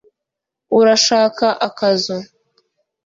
[0.79, 2.15] urashaka akazu